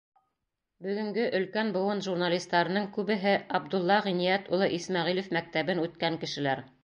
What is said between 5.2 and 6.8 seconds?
мәктәбен үткән кешеләр.